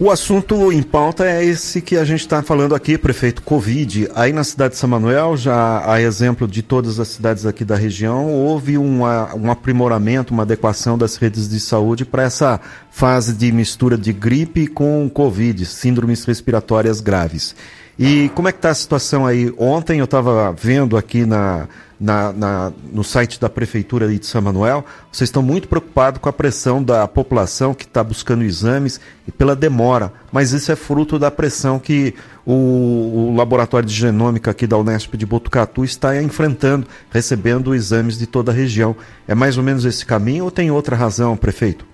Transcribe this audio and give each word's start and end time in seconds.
O 0.00 0.12
assunto 0.12 0.72
em 0.72 0.80
pauta 0.80 1.26
é 1.26 1.44
esse 1.44 1.82
que 1.82 1.96
a 1.96 2.04
gente 2.04 2.20
está 2.20 2.40
falando 2.40 2.72
aqui, 2.72 2.96
prefeito, 2.96 3.42
Covid. 3.42 4.08
Aí 4.14 4.32
na 4.32 4.44
cidade 4.44 4.74
de 4.74 4.78
São 4.78 4.88
Manuel, 4.88 5.36
já 5.36 5.82
a 5.92 6.00
exemplo 6.00 6.46
de 6.46 6.62
todas 6.62 7.00
as 7.00 7.08
cidades 7.08 7.44
aqui 7.44 7.64
da 7.64 7.74
região, 7.74 8.32
houve 8.32 8.78
uma, 8.78 9.34
um 9.34 9.50
aprimoramento, 9.50 10.32
uma 10.32 10.44
adequação 10.44 10.96
das 10.96 11.16
redes 11.16 11.48
de 11.48 11.58
saúde 11.58 12.04
para 12.04 12.22
essa 12.22 12.60
fase 12.92 13.32
de 13.32 13.50
mistura 13.50 13.98
de 13.98 14.12
gripe 14.12 14.68
com 14.68 15.10
Covid, 15.12 15.66
síndromes 15.66 16.24
respiratórias 16.24 17.00
graves. 17.00 17.56
E 17.98 18.28
como 18.30 18.46
é 18.48 18.52
que 18.52 18.58
está 18.58 18.70
a 18.70 18.74
situação 18.74 19.26
aí? 19.26 19.52
Ontem 19.58 19.98
eu 19.98 20.04
estava 20.04 20.52
vendo 20.52 20.96
aqui 20.96 21.26
na, 21.26 21.66
na, 21.98 22.32
na, 22.32 22.72
no 22.92 23.02
site 23.02 23.40
da 23.40 23.50
Prefeitura 23.50 24.06
de 24.06 24.24
São 24.24 24.40
Manuel, 24.40 24.84
vocês 25.10 25.26
estão 25.28 25.42
muito 25.42 25.66
preocupados 25.66 26.20
com 26.20 26.28
a 26.28 26.32
pressão 26.32 26.80
da 26.82 27.08
população 27.08 27.74
que 27.74 27.84
está 27.84 28.04
buscando 28.04 28.44
exames 28.44 29.00
e 29.26 29.32
pela 29.32 29.56
demora, 29.56 30.12
mas 30.30 30.52
isso 30.52 30.70
é 30.70 30.76
fruto 30.76 31.18
da 31.18 31.30
pressão 31.30 31.80
que 31.80 32.14
o, 32.46 33.32
o, 33.32 33.34
Laboratório 33.36 33.88
de 33.88 33.94
Genômica 33.94 34.52
aqui 34.52 34.66
da 34.66 34.78
Unesp 34.78 35.14
de 35.16 35.26
Botucatu 35.26 35.84
está 35.84 36.22
enfrentando, 36.22 36.86
recebendo 37.10 37.74
exames 37.74 38.16
de 38.16 38.26
toda 38.28 38.52
a 38.52 38.54
região. 38.54 38.94
É 39.26 39.34
mais 39.34 39.58
ou 39.58 39.64
menos 39.64 39.84
esse 39.84 40.06
caminho 40.06 40.44
ou 40.44 40.50
tem 40.52 40.70
outra 40.70 40.94
razão, 40.94 41.36
prefeito? 41.36 41.84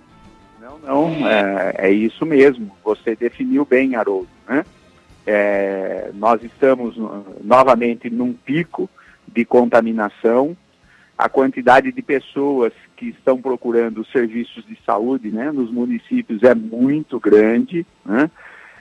Não, 0.61 0.79
não, 0.79 1.27
é, 1.27 1.75
é 1.79 1.91
isso 1.91 2.27
mesmo. 2.27 2.71
Você 2.85 3.17
definiu 3.17 3.65
bem, 3.65 3.97
Haroldo. 3.97 4.29
Né? 4.47 4.65
É, 5.27 6.11
nós 6.15 6.43
estamos 6.43 6.97
novamente 7.43 8.11
num 8.11 8.33
pico 8.33 8.89
de 9.27 9.45
contaminação. 9.45 10.57
A 11.17 11.29
quantidade 11.29 11.93
de 11.93 12.03
pessoas 12.03 12.73
que 12.97 13.07
estão 13.07 13.41
procurando 13.41 14.05
serviços 14.07 14.67
de 14.67 14.77
saúde 14.85 15.31
né, 15.31 15.51
nos 15.51 15.71
municípios 15.71 16.43
é 16.43 16.55
muito 16.55 17.19
grande. 17.21 17.87
Né? 18.05 18.31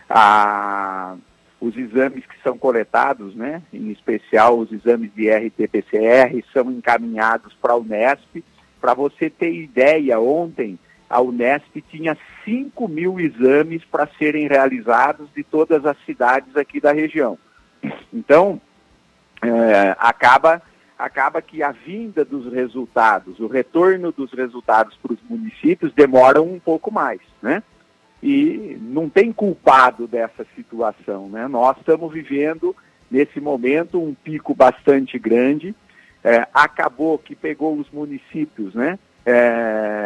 A, 0.10 1.16
os 1.62 1.78
exames 1.78 2.26
que 2.26 2.36
são 2.44 2.58
coletados, 2.58 3.34
né, 3.36 3.62
em 3.72 3.90
especial 3.92 4.60
os 4.60 4.72
exames 4.72 5.12
de 5.16 5.30
RT-PCR, 5.30 6.44
são 6.52 6.70
encaminhados 6.72 7.54
para 7.62 7.74
a 7.74 7.78
Unesp. 7.78 8.44
Para 8.82 8.94
você 8.94 9.30
ter 9.30 9.54
ideia, 9.54 10.20
ontem 10.20 10.78
a 11.14 11.22
Unesp 11.22 11.80
tinha 11.92 12.18
5 12.44 12.88
mil 12.88 13.20
exames 13.20 13.86
para 13.86 14.10
serem 14.18 14.48
realizados 14.48 15.30
de 15.36 15.44
todas 15.44 15.86
as 15.86 15.96
cidades 16.08 16.58
aqui 16.58 16.82
da 16.82 16.92
região. 16.92 17.38
Então, 18.12 18.60
é, 19.44 19.96
acaba, 20.00 20.60
acaba 20.98 21.40
que 21.40 21.62
a 21.62 21.72
vinda 21.72 22.26
dos 22.26 22.52
resultados, 22.52 23.40
o 23.40 23.46
retorno 23.46 24.12
dos 24.12 24.34
resultados 24.34 24.98
para 24.98 25.14
os 25.14 25.20
municípios 25.30 25.94
demoram 25.94 26.52
um 26.52 26.60
pouco 26.60 26.92
mais, 26.92 27.22
né? 27.44 27.62
E 28.24 28.76
não 28.82 29.08
tem 29.08 29.32
culpado 29.32 30.08
dessa 30.08 30.48
situação, 30.56 31.30
né? 31.30 31.48
Nós 31.48 31.78
estamos 31.78 32.12
vivendo, 32.12 32.76
nesse 33.12 33.40
momento, 33.40 34.02
um 34.02 34.16
pico 34.16 34.56
bastante 34.56 35.20
grande, 35.20 35.76
é, 36.24 36.48
acabou 36.52 37.20
que 37.20 37.36
pegou 37.36 37.78
os 37.78 37.92
municípios, 37.92 38.74
né? 38.74 38.98
é, 39.26 40.03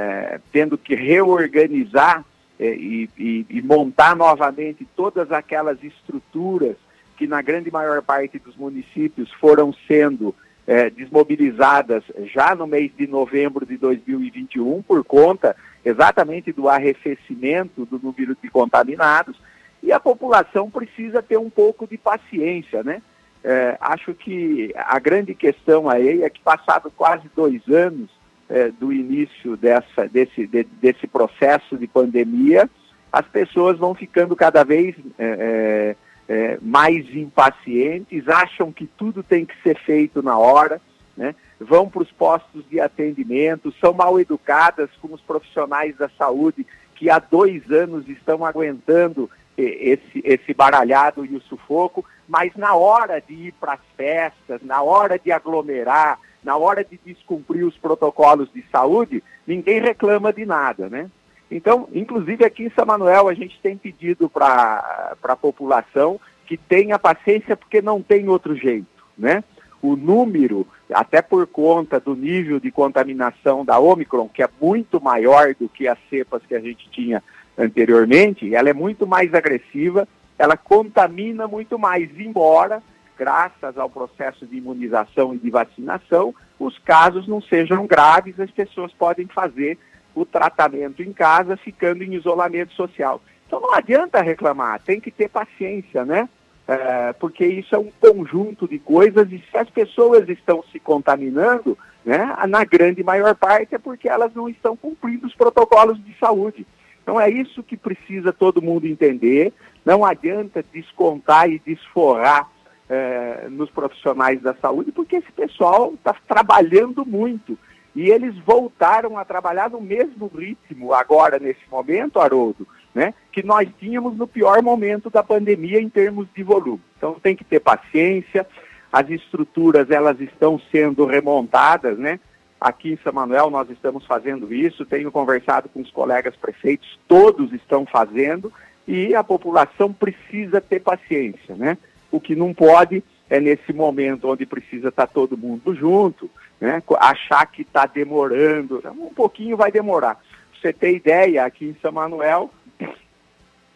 tendo 0.51 0.77
que 0.77 0.95
reorganizar 0.95 2.25
é, 2.59 2.73
e, 2.73 3.09
e, 3.17 3.45
e, 3.49 3.61
montar 3.61 4.15
novamente 4.15 4.87
todas 4.95 5.31
aquelas 5.31 5.83
estruturas 5.83 6.75
que 7.15 7.27
na 7.27 7.41
grande 7.41 7.71
maior 7.71 8.01
parte 8.01 8.39
dos 8.39 8.55
municípios 8.55 9.31
foram 9.33 9.73
sendo 9.87 10.33
é, 10.65 10.89
desmobilizadas 10.89 12.03
já 12.33 12.55
no 12.55 12.67
mês 12.67 12.91
de 12.97 13.07
novembro 13.07 13.65
de 13.65 13.77
2021 13.77 14.81
por 14.81 15.03
conta 15.03 15.55
exatamente 15.85 16.51
do 16.51 16.67
arrefecimento 16.67 17.85
do 17.85 17.99
número 17.99 18.35
de 18.41 18.49
contaminados 18.49 19.39
e 19.81 19.91
a 19.91 19.99
população 19.99 20.69
precisa 20.69 21.21
ter 21.21 21.37
um 21.37 21.49
pouco 21.49 21.87
de 21.87 21.97
paciência, 21.97 22.83
né? 22.83 23.01
É, 23.43 23.77
acho 23.79 24.13
que 24.13 24.73
a 24.75 24.99
grande 24.99 25.33
questão 25.33 25.89
aí 25.89 26.23
é 26.23 26.29
que 26.29 26.41
passado 26.41 26.91
quase 26.97 27.29
dois 27.35 27.61
anos 27.69 28.09
é, 28.49 28.69
do 28.69 28.91
início 28.93 29.57
dessa, 29.57 30.07
desse, 30.07 30.47
de, 30.47 30.63
desse 30.63 31.07
processo 31.07 31.77
de 31.77 31.87
pandemia, 31.87 32.69
as 33.11 33.25
pessoas 33.27 33.77
vão 33.77 33.93
ficando 33.93 34.35
cada 34.35 34.63
vez 34.63 34.95
é, 35.17 35.95
é, 36.27 36.57
mais 36.61 37.05
impacientes, 37.15 38.27
acham 38.27 38.71
que 38.71 38.85
tudo 38.85 39.23
tem 39.23 39.45
que 39.45 39.55
ser 39.61 39.77
feito 39.79 40.21
na 40.21 40.37
hora, 40.37 40.81
né? 41.15 41.33
vão 41.59 41.89
para 41.89 42.03
os 42.03 42.11
postos 42.11 42.63
de 42.69 42.79
atendimento, 42.79 43.73
são 43.79 43.93
mal 43.93 44.19
educadas 44.19 44.89
com 45.01 45.13
os 45.13 45.21
profissionais 45.21 45.95
da 45.97 46.09
saúde 46.09 46.65
que 46.95 47.09
há 47.09 47.19
dois 47.19 47.69
anos 47.71 48.07
estão 48.07 48.45
aguentando 48.45 49.29
esse, 49.57 50.21
esse 50.23 50.53
baralhado 50.53 51.25
e 51.25 51.35
o 51.35 51.41
sufoco, 51.41 52.05
mas 52.27 52.55
na 52.55 52.75
hora 52.75 53.19
de 53.19 53.33
ir 53.33 53.51
para 53.53 53.73
as 53.73 53.79
festas, 53.95 54.61
na 54.61 54.81
hora 54.83 55.17
de 55.17 55.31
aglomerar, 55.31 56.19
na 56.43 56.55
hora 56.55 56.83
de 56.83 56.99
descumprir 57.05 57.65
os 57.65 57.77
protocolos 57.77 58.49
de 58.53 58.63
saúde, 58.71 59.23
ninguém 59.45 59.81
reclama 59.81 60.31
de 60.31 60.45
nada, 60.45 60.89
né? 60.89 61.09
Então, 61.49 61.87
inclusive 61.93 62.43
aqui 62.43 62.63
em 62.63 62.71
São 62.71 62.85
Manuel, 62.85 63.27
a 63.27 63.33
gente 63.33 63.59
tem 63.61 63.77
pedido 63.77 64.29
para 64.29 65.15
a 65.23 65.35
população 65.35 66.19
que 66.45 66.57
tenha 66.57 66.99
paciência 66.99 67.55
porque 67.55 67.81
não 67.81 68.01
tem 68.01 68.27
outro 68.27 68.55
jeito, 68.55 68.87
né? 69.17 69.43
O 69.81 69.95
número, 69.95 70.65
até 70.91 71.21
por 71.21 71.45
conta 71.47 71.99
do 71.99 72.15
nível 72.15 72.59
de 72.59 72.71
contaminação 72.71 73.63
da 73.63 73.79
Omicron, 73.79 74.27
que 74.27 74.43
é 74.43 74.49
muito 74.59 74.99
maior 74.99 75.53
do 75.53 75.69
que 75.69 75.87
as 75.87 75.97
cepas 76.09 76.41
que 76.47 76.55
a 76.55 76.59
gente 76.59 76.89
tinha 76.89 77.23
anteriormente, 77.57 78.53
ela 78.53 78.69
é 78.69 78.73
muito 78.73 79.07
mais 79.07 79.33
agressiva, 79.33 80.07
ela 80.37 80.57
contamina 80.57 81.47
muito 81.47 81.79
mais, 81.79 82.09
embora 82.19 82.81
graças 83.17 83.77
ao 83.77 83.89
processo 83.89 84.45
de 84.45 84.57
imunização 84.57 85.33
e 85.33 85.37
de 85.37 85.49
vacinação, 85.49 86.33
os 86.59 86.77
casos 86.79 87.27
não 87.27 87.41
sejam 87.41 87.85
graves, 87.87 88.39
as 88.39 88.51
pessoas 88.51 88.93
podem 88.93 89.27
fazer 89.27 89.77
o 90.13 90.25
tratamento 90.25 91.03
em 91.03 91.13
casa, 91.13 91.57
ficando 91.57 92.03
em 92.03 92.15
isolamento 92.15 92.73
social. 92.73 93.21
Então 93.45 93.59
não 93.59 93.73
adianta 93.73 94.21
reclamar, 94.21 94.81
tem 94.81 94.99
que 94.99 95.11
ter 95.11 95.29
paciência, 95.29 96.03
né? 96.05 96.27
É, 96.67 97.13
porque 97.13 97.45
isso 97.45 97.73
é 97.73 97.77
um 97.77 97.89
conjunto 97.99 98.67
de 98.67 98.77
coisas 98.77 99.31
e 99.31 99.41
se 99.49 99.57
as 99.57 99.69
pessoas 99.69 100.27
estão 100.27 100.61
se 100.69 100.79
contaminando, 100.79 101.77
né, 102.03 102.35
na 102.49 102.65
grande 102.65 103.01
maior 103.03 103.35
parte 103.35 103.75
é 103.75 103.77
porque 103.77 104.09
elas 104.09 104.33
não 104.33 104.49
estão 104.49 104.75
cumprindo 104.75 105.27
os 105.27 105.33
protocolos 105.33 106.03
de 106.03 106.13
saúde. 106.19 106.67
Então 107.01 107.17
é 107.17 107.29
isso 107.29 107.63
que 107.63 107.77
precisa 107.77 108.33
todo 108.33 108.61
mundo 108.61 108.85
entender. 108.85 109.53
Não 109.85 110.03
adianta 110.03 110.61
descontar 110.73 111.49
e 111.49 111.57
desforrar 111.57 112.49
é, 112.89 113.47
nos 113.49 113.69
profissionais 113.69 114.41
da 114.41 114.53
saúde, 114.55 114.91
porque 114.91 115.17
esse 115.17 115.31
pessoal 115.31 115.93
está 115.93 116.15
trabalhando 116.27 117.05
muito. 117.05 117.57
E 117.95 118.09
eles 118.11 118.37
voltaram 118.45 119.17
a 119.17 119.25
trabalhar 119.25 119.71
no 119.71 119.81
mesmo 119.81 120.27
ritmo 120.27 120.93
agora, 120.93 121.39
nesse 121.39 121.67
momento, 121.69 122.19
Haroldo, 122.19 122.67
né, 122.93 123.13
que 123.31 123.41
nós 123.41 123.67
tínhamos 123.79 124.15
no 124.15 124.27
pior 124.27 124.61
momento 124.61 125.09
da 125.09 125.23
pandemia 125.23 125.81
em 125.81 125.89
termos 125.89 126.27
de 126.35 126.43
volume. 126.43 126.81
Então 126.97 127.15
tem 127.15 127.35
que 127.35 127.43
ter 127.43 127.59
paciência, 127.59 128.45
as 128.91 129.09
estruturas 129.09 129.89
elas 129.89 130.19
estão 130.19 130.59
sendo 130.71 131.05
remontadas, 131.05 131.97
né? 131.97 132.19
Aqui 132.59 132.93
em 132.93 132.97
São 133.03 133.13
Manuel 133.13 133.49
nós 133.49 133.69
estamos 133.69 134.05
fazendo 134.05 134.51
isso, 134.53 134.85
tenho 134.85 135.11
conversado 135.11 135.69
com 135.69 135.81
os 135.81 135.91
colegas 135.91 136.35
prefeitos, 136.35 136.99
todos 137.07 137.53
estão 137.53 137.85
fazendo, 137.85 138.51
e 138.87 139.13
a 139.13 139.23
população 139.23 139.91
precisa 139.91 140.61
ter 140.61 140.79
paciência, 140.79 141.55
né? 141.55 141.77
O 142.11 142.19
que 142.19 142.35
não 142.35 142.53
pode 142.53 143.03
é 143.29 143.39
nesse 143.39 143.73
momento 143.73 144.29
onde 144.29 144.45
precisa 144.45 144.89
estar 144.89 145.07
todo 145.07 145.37
mundo 145.37 145.75
junto, 145.75 146.29
né? 146.59 146.81
achar 146.99 147.45
que 147.47 147.61
está 147.61 147.85
demorando, 147.85 148.81
um 148.97 149.13
pouquinho 149.13 149.57
vai 149.57 149.71
demorar. 149.71 150.15
Pra 150.15 150.23
você 150.61 150.73
ter 150.73 150.95
ideia, 150.95 151.45
aqui 151.45 151.65
em 151.65 151.77
São 151.81 151.91
Manuel, 151.91 152.49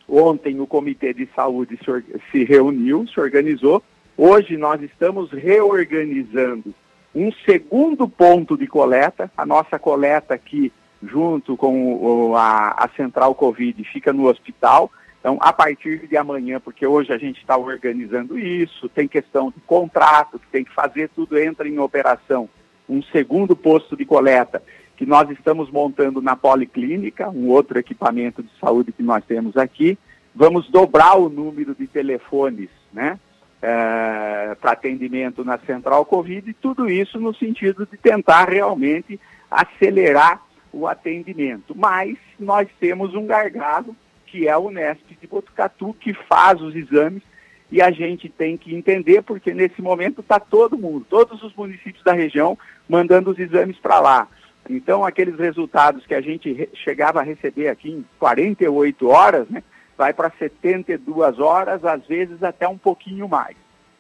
ontem 0.08 0.60
o 0.60 0.68
Comitê 0.68 1.14
de 1.14 1.28
Saúde 1.36 1.78
se, 2.32 2.44
reuniu, 2.44 3.06
se 3.08 3.20
organizou, 3.20 3.84
hoje 4.18 4.58
nós 4.58 4.82
estamos 4.82 5.32
reorganizando 5.32 6.74
um 7.14 7.32
segundo 7.46 8.08
ponto 8.08 8.58
de 8.58 8.68
coleta, 8.68 9.30
a 9.36 9.46
nossa 9.46 9.78
coleta 9.78 10.34
aqui 10.34 10.72
junto 11.04 11.58
com 11.58 12.34
a 12.36 12.90
Central 12.96 13.36
Covid 13.36 13.84
fica 13.86 14.14
no 14.14 14.28
hospital, 14.28 14.90
então, 15.22 15.38
a 15.40 15.54
partir 15.54 16.08
de 16.08 16.18
amanhã, 16.18 16.60
porque 16.60 16.86
hoje 16.86 17.14
a 17.14 17.18
gente 17.18 17.40
está 17.40 17.56
organizando 17.56 18.40
isso, 18.40 18.90
tem 18.90 19.08
questão 19.08 19.52
de 19.52 19.62
contrato, 19.68 20.40
que 20.40 20.48
tem 20.48 20.64
que 20.64 20.74
fazer, 20.74 21.10
tudo 21.10 21.38
entra 21.38 21.68
em 21.70 21.78
operação. 21.78 22.50
Um 22.90 23.04
segundo 23.04 23.56
posto 23.56 23.96
de 23.96 24.04
coleta 24.04 24.64
que 24.98 25.06
nós 25.06 25.30
estamos 25.30 25.70
montando 25.70 26.24
na 26.24 26.36
Policlínica, 26.36 27.30
um 27.30 27.50
outro 27.50 27.78
equipamento 27.78 28.42
de 28.42 28.50
saúde 28.60 28.92
que 28.92 29.04
nós 29.04 29.24
temos 29.24 29.56
aqui. 29.58 29.96
Vamos 30.34 30.68
dobrar 30.72 31.16
o 31.20 31.30
número 31.30 31.76
de 31.76 31.86
telefones, 31.86 32.70
né? 32.92 33.20
É, 33.62 34.58
para 34.60 34.72
atendimento 34.72 35.46
na 35.46 35.60
Central 35.60 36.04
Covid, 36.04 36.50
e 36.50 36.54
tudo 36.54 36.90
isso 36.90 37.20
no 37.20 37.32
sentido 37.36 37.86
de 37.86 37.96
tentar 37.96 38.50
realmente 38.50 39.20
acelerar 39.52 40.42
o 40.74 40.88
atendimento. 40.88 41.76
Mas 41.78 42.18
nós 42.40 42.68
temos 42.80 43.14
um 43.14 43.28
gargalo 43.28 43.96
que 44.32 44.48
é 44.48 44.52
a 44.52 44.58
Unesp 44.58 45.04
de 45.20 45.28
Botucatu, 45.28 45.94
que 46.00 46.14
faz 46.14 46.62
os 46.62 46.74
exames 46.74 47.22
e 47.70 47.82
a 47.82 47.92
gente 47.92 48.30
tem 48.30 48.58
que 48.58 48.74
entender, 48.74 49.22
porque 49.22 49.54
nesse 49.54 49.82
momento 49.82 50.22
está 50.22 50.40
todo 50.40 50.78
mundo, 50.78 51.06
todos 51.10 51.44
os 51.44 51.54
municípios 51.54 52.04
da 52.04 52.14
região, 52.14 52.58
mandando 52.88 53.32
os 53.32 53.40
exames 53.40 53.78
para 53.78 54.00
lá. 54.00 54.28
Então, 54.70 55.04
aqueles 55.04 55.38
resultados 55.38 56.06
que 56.06 56.14
a 56.14 56.22
gente 56.22 56.70
chegava 56.74 57.20
a 57.20 57.24
receber 57.24 57.68
aqui 57.68 57.90
em 57.90 58.06
48 58.20 59.08
horas, 59.08 59.50
né, 59.50 59.64
vai 59.98 60.14
para 60.14 60.32
72 60.32 61.40
horas, 61.40 61.84
às 61.84 62.06
vezes 62.08 62.42
até 62.42 62.68
um 62.68 62.78
pouquinho 62.78 63.28
mais. 63.28 63.56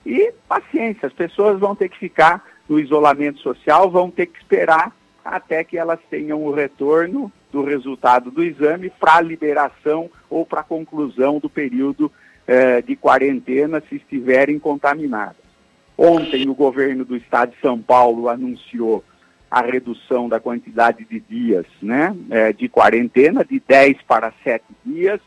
E 0.06 0.34
paciência, 0.48 1.08
as 1.08 1.14
pessoas 1.14 1.60
vão 1.60 1.76
ter 1.76 1.90
que 1.90 1.98
ficar 1.98 2.44
no 2.68 2.80
isolamento 2.80 3.40
social, 3.40 3.90
vão 3.90 4.10
ter 4.10 4.28
que 4.28 4.40
esperar 4.40 4.96
até 5.24 5.64
que 5.64 5.78
elas 5.78 6.00
tenham 6.10 6.44
o 6.44 6.54
retorno 6.54 7.32
do 7.52 7.64
resultado 7.64 8.32
do 8.32 8.44
exame 8.44 8.90
para 8.90 9.18
a 9.18 9.22
liberação 9.22 10.10
ou 10.30 10.46
para 10.46 10.62
a 10.62 10.64
conclusão 10.64 11.40
do 11.40 11.50
período 11.50 12.12
eh, 12.48 12.82
de 12.82 12.96
quarentena 12.96 13.84
se 13.88 13.96
estiverem 13.96 14.58
contaminadas. 14.58 15.42
Ontem 15.98 16.50
o 16.50 16.56
governo 16.56 17.06
do 17.06 17.16
estado 17.16 17.52
de 17.52 17.62
São 17.62 17.80
Paulo 17.80 18.30
anunciou 18.30 19.04
a 19.50 19.62
redução 19.62 20.30
da 20.30 20.40
quantidade 20.40 21.06
de 21.06 21.20
dias 21.20 21.66
né, 21.82 22.16
eh, 22.30 22.54
de 22.54 22.70
quarentena, 22.70 23.44
de 23.44 23.60
10 23.60 24.02
para 24.08 24.34
7 24.44 24.64
dias, 24.86 25.20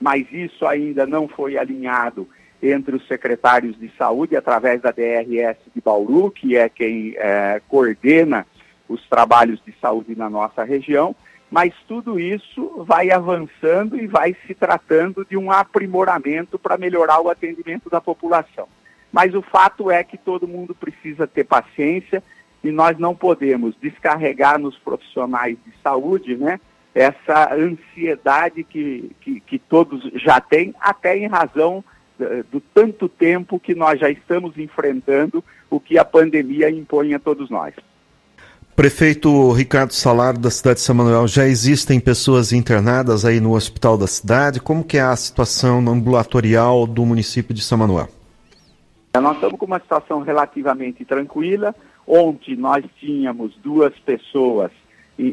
mas 0.00 0.26
isso 0.32 0.66
ainda 0.66 1.06
não 1.06 1.28
foi 1.28 1.58
alinhado 1.58 2.26
entre 2.62 2.96
os 2.96 3.06
secretários 3.06 3.78
de 3.78 3.90
saúde 3.96 4.34
através 4.34 4.80
da 4.80 4.90
DRS 4.90 5.58
de 5.74 5.80
Bauru, 5.80 6.30
que 6.30 6.56
é 6.56 6.68
quem 6.68 7.14
eh, 7.16 7.60
coordena 7.68 8.46
os 8.88 9.06
trabalhos 9.08 9.60
de 9.64 9.72
saúde 9.80 10.16
na 10.16 10.30
nossa 10.30 10.64
região, 10.64 11.14
mas 11.50 11.72
tudo 11.86 12.20
isso 12.20 12.84
vai 12.86 13.10
avançando 13.10 13.98
e 13.98 14.06
vai 14.06 14.36
se 14.46 14.54
tratando 14.54 15.24
de 15.24 15.36
um 15.36 15.50
aprimoramento 15.50 16.58
para 16.58 16.76
melhorar 16.76 17.20
o 17.20 17.30
atendimento 17.30 17.88
da 17.88 18.00
população. 18.00 18.68
Mas 19.10 19.34
o 19.34 19.40
fato 19.40 19.90
é 19.90 20.04
que 20.04 20.18
todo 20.18 20.46
mundo 20.46 20.74
precisa 20.74 21.26
ter 21.26 21.44
paciência 21.44 22.22
e 22.62 22.70
nós 22.70 22.98
não 22.98 23.14
podemos 23.14 23.74
descarregar 23.80 24.58
nos 24.58 24.76
profissionais 24.76 25.56
de 25.64 25.72
saúde, 25.82 26.36
né? 26.36 26.60
Essa 26.94 27.54
ansiedade 27.54 28.64
que, 28.64 29.10
que, 29.20 29.40
que 29.40 29.58
todos 29.58 30.02
já 30.14 30.40
têm, 30.40 30.74
até 30.80 31.16
em 31.16 31.28
razão 31.28 31.84
eh, 32.20 32.42
do 32.50 32.60
tanto 32.60 33.08
tempo 33.08 33.60
que 33.60 33.74
nós 33.74 34.00
já 34.00 34.10
estamos 34.10 34.58
enfrentando 34.58 35.44
o 35.70 35.78
que 35.78 35.96
a 35.96 36.04
pandemia 36.04 36.68
impõe 36.68 37.14
a 37.14 37.18
todos 37.18 37.48
nós. 37.48 37.74
Prefeito 38.78 39.50
Ricardo 39.50 39.92
Salário 39.92 40.38
da 40.38 40.52
cidade 40.52 40.76
de 40.76 40.82
São 40.82 40.94
Manuel, 40.94 41.26
já 41.26 41.44
existem 41.48 41.98
pessoas 41.98 42.52
internadas 42.52 43.24
aí 43.24 43.40
no 43.40 43.56
hospital 43.56 43.98
da 43.98 44.06
cidade? 44.06 44.60
Como 44.60 44.84
que 44.84 44.98
é 44.98 45.00
a 45.00 45.16
situação 45.16 45.78
ambulatorial 45.80 46.86
do 46.86 47.04
município 47.04 47.52
de 47.52 47.60
São 47.60 47.76
Manuel? 47.76 48.06
Nós 49.20 49.34
estamos 49.34 49.58
com 49.58 49.66
uma 49.66 49.80
situação 49.80 50.20
relativamente 50.20 51.04
tranquila. 51.04 51.74
Ontem 52.06 52.54
nós 52.54 52.84
tínhamos 53.00 53.52
duas 53.64 53.92
pessoas 53.98 54.70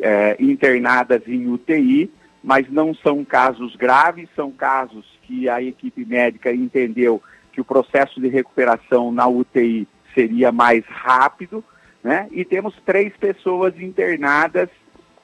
é, 0.01 0.36
internadas 0.39 1.21
em 1.27 1.47
UTI, 1.47 2.12
mas 2.44 2.68
não 2.71 2.95
são 2.95 3.24
casos 3.24 3.75
graves, 3.75 4.27
são 4.36 4.50
casos 4.50 5.06
que 5.21 5.47
a 5.47 5.62
equipe 5.62 6.03
médica 6.03 6.51
entendeu 6.51 7.21
que 7.53 7.62
o 7.62 7.63
processo 7.63 8.19
de 8.19 8.27
recuperação 8.27 9.12
na 9.12 9.27
UTI 9.27 9.88
seria 10.15 10.51
mais 10.51 10.83
rápido 10.88 11.63
né? 12.06 12.28
E 12.31 12.46
temos 12.46 12.75
três 12.86 13.12
pessoas 13.18 13.74
internadas 13.81 14.69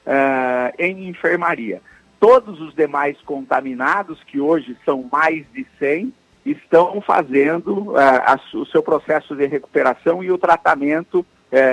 uh, 0.04 0.74
em 0.76 1.08
enfermaria. 1.08 1.80
Todos 2.18 2.60
os 2.60 2.74
demais 2.74 3.16
contaminados, 3.20 4.18
que 4.24 4.40
hoje 4.40 4.76
são 4.84 5.08
mais 5.10 5.46
de 5.54 5.64
100, 5.78 6.12
estão 6.44 7.00
fazendo 7.00 7.92
uh, 7.92 7.98
a, 7.98 8.40
o 8.54 8.66
seu 8.66 8.82
processo 8.82 9.36
de 9.36 9.46
recuperação 9.46 10.24
e 10.24 10.32
o 10.32 10.36
tratamento 10.36 11.20
uh, 11.20 11.26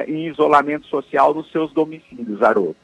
em 0.07 0.27
isolamento 0.27 0.85
social 0.85 1.33
nos 1.33 1.51
seus 1.51 1.73
domicílios, 1.73 2.43
Haroldo. 2.43 2.75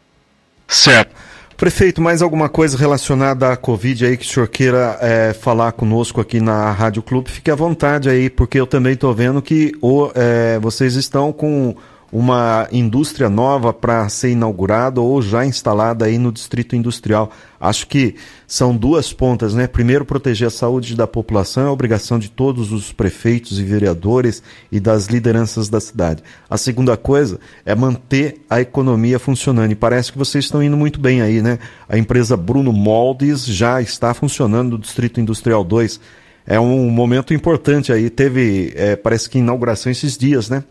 Certo. 0.68 1.16
Prefeito, 1.56 2.02
mais 2.02 2.24
alguma 2.24 2.50
coisa 2.50 2.76
relacionada 2.76 3.52
à 3.52 3.56
Covid 3.56 4.04
aí 4.04 4.18
que 4.18 4.26
o 4.26 4.28
senhor 4.28 4.48
queira 4.48 4.98
é, 5.00 5.32
falar 5.32 5.74
conosco 5.74 6.20
aqui 6.20 6.42
na 6.42 6.72
Rádio 6.72 7.04
Clube? 7.04 7.30
Fique 7.30 7.52
à 7.52 7.56
vontade 7.56 8.10
aí, 8.10 8.32
porque 8.32 8.60
eu 8.60 8.66
também 8.66 8.94
estou 8.94 9.14
vendo 9.14 9.42
que 9.44 9.72
o, 9.80 10.12
é, 10.16 10.60
vocês 10.60 10.96
estão 10.96 11.32
com 11.32 11.76
uma 12.16 12.66
indústria 12.72 13.30
nova 13.30 13.74
para 13.74 14.08
ser 14.08 14.30
inaugurada 14.30 15.02
ou 15.02 15.22
já 15.22 15.46
instalada 15.46 16.06
aí 16.06 16.18
no 16.18 16.32
distrito 16.32 16.74
industrial. 16.74 17.30
Acho 17.60 17.86
que 17.88 18.16
são 18.48 18.74
duas 18.74 19.12
pontas, 19.12 19.54
né? 19.54 19.68
Primeiro, 19.68 20.06
proteger 20.06 20.48
a 20.48 20.52
saúde 20.52 20.96
da 20.96 21.06
população 21.06 21.68
é 21.68 21.70
obrigação 21.70 22.18
de 22.18 22.32
todos 22.32 22.72
os 22.72 22.94
prefeitos 22.94 23.60
e 23.60 23.66
vereadores 23.66 24.42
e 24.72 24.80
das 24.80 25.08
lideranças 25.08 25.68
da 25.68 25.82
cidade. 25.82 26.24
A 26.50 26.58
segunda 26.58 26.96
coisa 26.96 27.38
é 27.66 27.76
manter 27.76 28.40
a 28.50 28.62
economia 28.62 29.20
funcionando. 29.20 29.74
E 29.74 29.76
parece 29.76 30.14
que 30.14 30.18
vocês 30.18 30.46
estão 30.46 30.64
indo 30.64 30.78
muito 30.78 31.02
bem 31.02 31.22
aí, 31.22 31.42
né? 31.42 31.60
A 31.90 31.98
empresa 31.98 32.38
Bruno 32.38 32.72
Moldes 32.72 33.46
já 33.46 33.82
está 33.82 34.14
funcionando 34.14 34.72
no 34.72 34.80
Distrito 34.80 35.20
Industrial 35.20 35.66
2. 35.66 36.00
É 36.48 36.58
um 36.58 36.90
momento 36.90 37.34
importante 37.34 37.92
aí. 37.92 38.10
Teve, 38.10 38.72
é, 38.74 38.96
parece 38.96 39.30
que 39.30 39.38
inauguração 39.38 39.92
esses 39.92 40.18
dias, 40.18 40.50
né? 40.50 40.64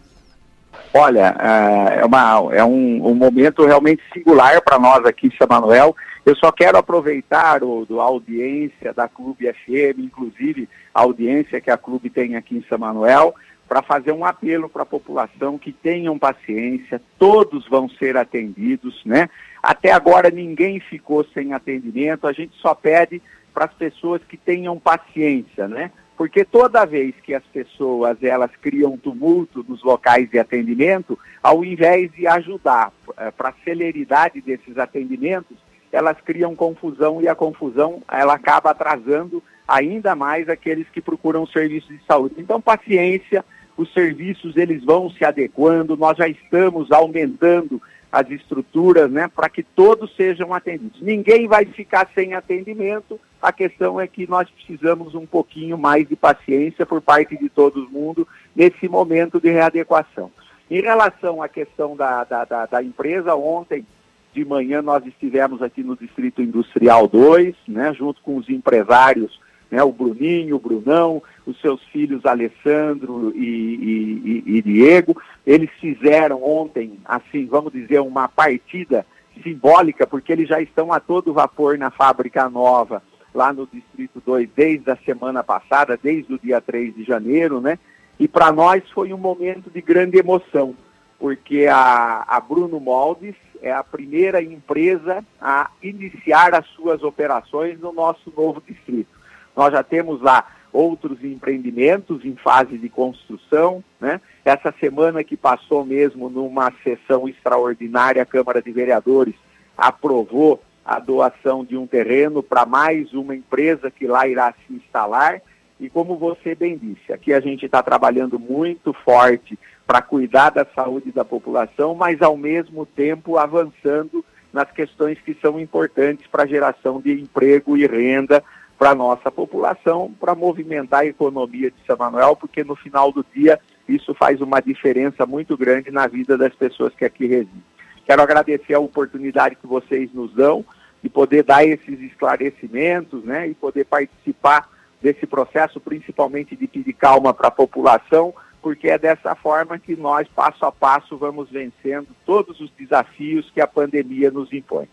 Olha, 0.97 1.35
é, 1.41 2.03
é, 2.03 2.05
uma, 2.05 2.55
é 2.55 2.65
um, 2.65 3.09
um 3.09 3.15
momento 3.17 3.67
realmente 3.67 4.01
singular 4.13 4.63
para 4.63 4.79
nós 4.79 5.05
aqui 5.05 5.27
em 5.27 5.37
São 5.37 5.49
Manuel. 5.51 5.97
Eu 6.25 6.37
só 6.37 6.53
quero 6.53 6.79
aproveitar 6.79 7.65
o, 7.65 7.85
do, 7.85 8.01
a 8.01 8.05
audiência 8.05 8.95
da 8.95 9.09
Clube 9.09 9.53
FM, 9.53 9.99
inclusive 9.99 10.69
a 10.95 11.01
audiência 11.03 11.61
que 11.61 11.69
a 11.69 11.77
Clube 11.77 12.09
tem 12.09 12.37
aqui 12.37 12.57
em 12.59 12.65
São 12.69 12.79
Manuel, 12.79 13.35
para 13.69 13.83
fazer 13.83 14.13
um 14.13 14.25
apelo 14.25 14.69
para 14.69 14.83
a 14.83 14.87
população 14.87 15.59
que 15.59 15.73
tenham 15.73 16.17
paciência, 16.17 17.03
todos 17.19 17.67
vão 17.69 17.89
ser 17.89 18.17
atendidos, 18.17 19.03
né? 19.05 19.29
Até 19.61 19.91
agora 19.91 20.31
ninguém 20.31 20.79
ficou 20.79 21.27
sem 21.35 21.53
atendimento, 21.55 22.29
a 22.29 22.33
gente 22.33 22.55
só 22.59 22.73
pede 22.73 23.21
para 23.53 23.65
as 23.65 23.75
pessoas 23.75 24.23
que 24.29 24.37
tenham 24.37 24.79
paciência, 24.79 25.67
né? 25.67 25.91
Porque 26.17 26.45
toda 26.45 26.85
vez 26.85 27.15
que 27.23 27.35
as 27.35 27.43
pessoas 27.45 28.23
elas 28.23 28.51
criam 28.61 28.97
tumulto 28.97 29.65
nos 29.69 29.83
locais 29.83 30.31
de 30.31 30.39
atendimento, 30.39 31.19
ao 31.43 31.65
invés 31.65 32.11
de 32.13 32.27
ajudar 32.27 32.93
é, 33.17 33.31
para 33.31 33.49
a 33.49 33.55
celeridade 33.65 34.41
desses 34.41 34.79
atendimentos, 34.79 35.57
elas 35.91 36.17
criam 36.21 36.55
confusão 36.55 37.21
e 37.21 37.29
a 37.29 37.35
confusão 37.35 38.03
ela 38.11 38.35
acaba 38.35 38.71
atrasando 38.71 39.43
ainda 39.67 40.15
mais 40.15 40.49
aqueles 40.49 40.89
que 40.91 41.01
procuram 41.01 41.47
serviços 41.47 41.89
de 41.89 42.05
saúde. 42.05 42.35
Então, 42.39 42.61
paciência, 42.61 43.45
os 43.77 43.93
serviços 43.93 44.57
eles 44.57 44.85
vão 44.85 45.11
se 45.11 45.25
adequando, 45.25 45.97
nós 45.97 46.17
já 46.17 46.29
estamos 46.29 46.93
aumentando 46.93 47.81
as 48.15 48.31
estruturas, 48.31 49.11
né, 49.11 49.29
para 49.35 49.49
que 49.49 49.63
todos 49.63 50.15
sejam 50.15 50.55
atendidos. 50.55 51.03
Ninguém 51.03 51.49
vai 51.49 51.65
ficar 51.65 52.09
sem 52.15 52.35
atendimento. 52.35 53.19
A 53.45 53.53
questão 53.53 54.01
é 54.01 54.07
que 54.07 54.27
nós 54.27 54.49
precisamos 54.49 55.15
um 55.15 55.27
pouquinho 55.27 55.77
mais 55.77 56.09
de 56.09 56.17
paciência 56.17 56.87
por 56.87 57.03
parte 57.03 57.37
de 57.37 57.51
todo 57.51 57.91
mundo 57.91 58.27
nesse 58.57 58.89
momento 58.89 59.39
de 59.39 59.51
readequação. 59.51 60.33
Em 60.71 60.81
relação 60.81 61.43
à 61.43 61.47
questão 61.47 61.95
da, 61.95 62.25
da, 62.25 62.47
da, 62.47 62.65
da 62.65 62.83
empresa, 62.83 63.35
ontem 63.35 63.87
de 64.33 64.47
manhã 64.47 64.81
nós 64.81 65.05
estivemos 65.05 65.61
aqui 65.61 65.83
no 65.83 65.95
Distrito 65.95 66.41
Industrial 66.41 67.07
2, 67.07 67.55
né, 67.69 67.93
junto 67.93 68.23
com 68.23 68.39
os 68.39 68.49
empresários 68.49 69.39
né, 69.71 69.83
o 69.83 69.93
Bruninho, 69.93 70.57
o 70.57 70.59
Brunão, 70.59 71.23
os 71.45 71.61
seus 71.61 71.83
filhos 71.93 72.25
Alessandro 72.25 73.31
e, 73.37 73.45
e, 73.45 74.43
e, 74.47 74.57
e 74.57 74.63
Diego. 74.63 75.21
Eles 75.47 75.69
fizeram 75.79 76.43
ontem, 76.43 76.99
assim, 77.05 77.45
vamos 77.45 77.75
dizer, 77.75 78.01
uma 78.01 78.27
partida 78.27 79.05
simbólica, 79.43 80.07
porque 80.07 80.33
eles 80.33 80.49
já 80.49 80.63
estão 80.63 80.95
a 80.95 80.99
todo 80.99 81.35
vapor 81.35 81.77
na 81.77 81.91
fábrica 81.91 82.49
nova, 82.49 83.03
lá 83.35 83.53
no 83.53 83.67
Distrito 83.67 84.23
2, 84.25 84.49
desde 84.55 84.91
a 84.91 84.97
semana 84.97 85.43
passada, 85.43 85.99
desde 86.01 86.33
o 86.33 86.39
dia 86.39 86.61
3 86.61 86.95
de 86.95 87.03
janeiro, 87.03 87.61
né? 87.61 87.79
E 88.19 88.29
para 88.29 88.53
nós 88.53 88.89
foi 88.91 89.13
um 89.13 89.19
momento 89.19 89.69
de 89.69 89.83
grande 89.83 90.17
emoção, 90.17 90.75
porque 91.19 91.67
a, 91.67 92.25
a 92.29 92.41
Bruno 92.41 92.79
Moldes 92.79 93.35
é 93.61 93.73
a 93.73 93.83
primeira 93.83 94.41
empresa 94.41 95.25
a 95.41 95.71
iniciar 95.83 96.55
as 96.55 96.67
suas 96.69 97.03
operações 97.03 97.81
no 97.81 97.93
nosso 97.93 98.33
novo 98.37 98.63
distrito. 98.67 99.11
Nós 99.57 99.73
já 99.73 99.83
temos 99.83 100.21
lá 100.23 100.47
outros 100.73 101.23
empreendimentos 101.25 102.25
em 102.25 102.35
fase 102.37 102.77
de 102.77 102.89
construção, 102.89 103.83
né? 104.01 104.21
Essa 104.45 104.75
semana 104.79 105.25
que 105.25 105.37
passou 105.37 105.85
mesmo 105.85 106.29
numa 106.29 106.73
sessão 106.83 107.29
extraordinária, 107.29 108.23
a 108.23 108.27
Câmara 108.27 108.61
de 108.61 108.71
Vereadores 108.71 109.35
aprovou 109.77 110.63
a 110.85 110.99
doação 110.99 111.65
de 111.65 111.77
um 111.77 111.87
terreno 111.87 112.43
para 112.43 112.67
mais 112.67 113.13
uma 113.15 113.35
empresa 113.35 113.91
que 113.91 114.07
lá 114.07 114.29
irá 114.29 114.53
se 114.67 114.75
instalar. 114.75 115.41
E 115.81 115.89
como 115.89 116.17
você 116.17 116.55
bem 116.55 116.77
disse, 116.77 117.13
aqui 117.13 117.33
a 117.33 117.41
gente 117.41 117.67
está 117.67 117.83
trabalhando 117.83 118.39
muito 118.39 118.93
forte 118.93 119.59
para 119.87 120.03
cuidar 120.03 120.51
da 120.51 120.67
saúde 120.75 121.11
da 121.11 121.25
população, 121.25 121.95
mas 121.95 122.23
ao 122.23 122.37
mesmo 122.37 122.87
tempo 122.87 123.39
avançando 123.39 124.25
nas 124.53 124.71
questões 124.71 125.19
que 125.21 125.35
são 125.43 125.59
importantes 125.59 126.27
para 126.29 126.45
a 126.45 126.47
geração 126.47 127.01
de 127.01 127.13
emprego 127.13 127.77
e 127.77 127.87
renda 127.87 128.43
para 128.79 128.91
a 128.91 128.95
nossa 128.95 129.31
população, 129.31 130.13
para 130.21 130.35
movimentar 130.35 131.01
a 131.01 131.07
economia 131.07 131.71
de 131.71 131.77
São 131.87 131.97
Manuel, 131.97 132.37
porque 132.37 132.63
no 132.63 132.77
final 132.77 133.11
do 133.11 133.25
dia 133.35 133.59
isso 133.89 134.15
faz 134.15 134.41
uma 134.41 134.61
diferença 134.61 135.27
muito 135.27 135.57
grande 135.57 135.91
na 135.91 136.07
vida 136.07 136.39
das 136.39 136.55
pessoas 136.55 136.95
que 136.95 137.05
aqui 137.05 137.27
residem. 137.27 137.74
Quero 138.05 138.23
agradecer 138.23 138.75
a 138.75 138.81
oportunidade 138.81 139.57
que 139.57 139.67
vocês 139.67 140.13
nos 140.13 140.33
dão 140.35 140.65
de 141.03 141.09
poder 141.09 141.43
dar 141.43 141.67
esses 141.67 142.01
esclarecimentos, 142.01 143.25
né, 143.25 143.49
e 143.49 143.55
poder 143.55 143.85
participar 143.85 144.69
desse 145.03 145.27
processo, 145.27 145.79
principalmente 145.79 146.57
de 146.57 146.67
pedir 146.67 146.95
calma 146.95 147.35
para 147.35 147.49
a 147.49 147.51
população, 147.51 148.35
porque 148.63 148.89
é 148.89 148.99
dessa 148.99 149.35
forma 149.35 149.79
que 149.79 149.95
nós, 149.95 150.27
passo 150.29 150.65
a 150.65 150.73
passo, 150.73 151.19
vamos 151.19 151.51
vencendo 151.51 152.09
todos 152.25 152.59
os 152.61 152.71
desafios 152.71 153.51
que 153.51 153.61
a 153.61 153.67
pandemia 153.67 154.31
nos 154.31 154.51
impõe. 154.51 154.89